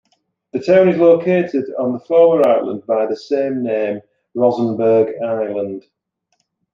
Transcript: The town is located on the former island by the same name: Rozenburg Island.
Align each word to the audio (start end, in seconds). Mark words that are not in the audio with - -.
The 0.51 0.59
town 0.59 0.89
is 0.89 0.97
located 0.97 1.65
on 1.77 1.93
the 1.93 1.99
former 1.99 2.41
island 2.47 2.87
by 2.87 3.05
the 3.05 3.15
same 3.15 3.61
name: 3.61 4.01
Rozenburg 4.33 5.13
Island. 5.21 5.83